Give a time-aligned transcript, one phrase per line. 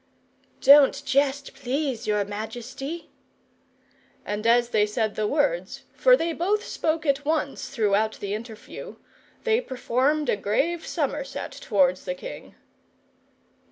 [0.61, 3.11] "Don't jest, please your majesty."
[4.25, 8.95] And as they said the words for they both spoke at once throughout the interview
[9.43, 12.55] they performed a grave somerset towards the king.